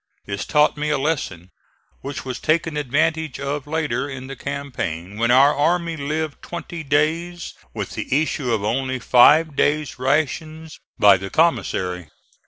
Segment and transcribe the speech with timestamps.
[0.25, 1.51] This taught me a lesson
[2.01, 7.53] which was taken advantage of later in the campaign when our army lived twenty days
[7.75, 12.09] with the issue of only five days' rations by the commissary.